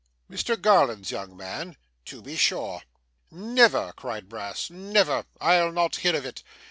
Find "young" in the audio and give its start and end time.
1.11-1.37